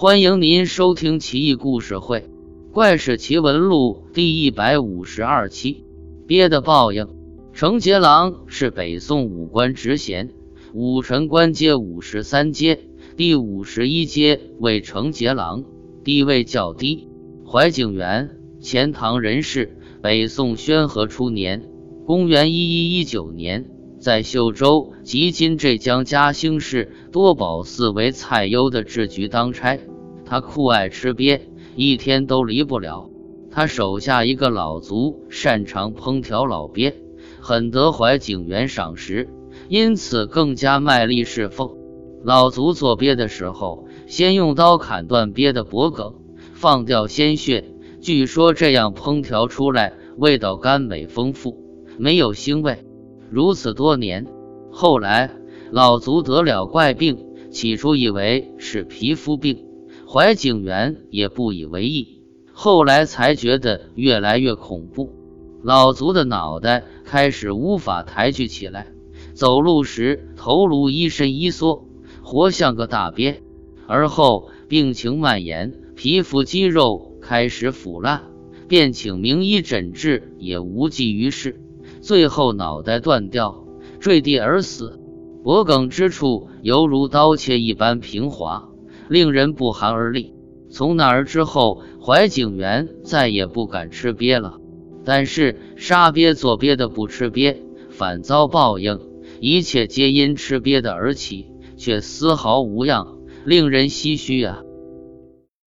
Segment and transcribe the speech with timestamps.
[0.00, 2.20] 欢迎您收听《奇异故事会·
[2.72, 5.84] 怪事奇闻录》第一百五十二期。
[6.26, 7.06] 鳖的报应。
[7.52, 10.30] 程节郎是北宋武官职衔，
[10.72, 12.80] 武臣官阶五十三阶，
[13.18, 15.64] 第五十一阶为程节郎，
[16.02, 17.06] 地位较低。
[17.46, 21.68] 怀景元，钱塘人士，北宋宣和初年
[22.06, 23.66] （公元一一一九年）
[24.00, 29.78] 在秀州即今浙江嘉兴市多宝寺为蔡攸的制局当差。
[30.30, 31.40] 他酷爱吃鳖，
[31.74, 33.10] 一天都离不了。
[33.50, 36.94] 他手下一个老卒擅长烹调老鳖，
[37.40, 39.28] 很得怀景元赏识，
[39.68, 41.76] 因此更加卖力侍奉。
[42.22, 46.14] 老卒做鳖的时候，先用刀砍断鳖的脖颈，
[46.54, 47.64] 放掉鲜血。
[48.00, 51.56] 据说这样烹调出来，味道甘美丰富，
[51.98, 52.84] 没有腥味。
[53.30, 54.28] 如此多年，
[54.70, 55.32] 后来
[55.72, 57.18] 老卒得了怪病，
[57.50, 59.66] 起初以为是皮肤病。
[60.12, 62.18] 怀景元也不以为意，
[62.52, 65.12] 后来才觉得越来越恐怖。
[65.62, 68.88] 老族的脑袋开始无法抬举起来，
[69.34, 71.86] 走路时头颅一伸一缩，
[72.22, 73.40] 活像个大鳖。
[73.86, 78.24] 而后病情蔓延，皮肤肌肉开始腐烂，
[78.66, 81.60] 便请名医诊治也无济于事，
[82.00, 83.64] 最后脑袋断掉，
[84.00, 84.98] 坠地而死，
[85.44, 88.69] 脖颈之处犹如刀切一般平滑。
[89.10, 90.32] 令人不寒而栗。
[90.70, 94.58] 从那儿之后，怀景元再也不敢吃鳖了。
[95.04, 99.00] 但是杀鳖做鳖的不吃鳖，反遭报应。
[99.40, 104.62] 一切皆因吃鳖的而起，却丝毫无恙，令人唏嘘啊！